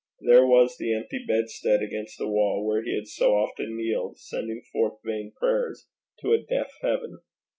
There 0.21 0.47
was 0.47 0.77
the 0.77 0.95
empty 0.95 1.23
bedstead 1.27 1.83
against 1.83 2.17
the 2.17 2.27
wall, 2.27 2.65
where 2.65 2.81
he 2.83 2.95
had 2.95 3.07
so 3.07 3.35
often 3.35 3.77
kneeled, 3.77 4.17
sending 4.17 4.63
forth 4.73 4.97
vain 5.05 5.31
prayers 5.31 5.85
to 6.21 6.33
a 6.33 6.41
deaf 6.41 6.73
heaven! 6.81 7.19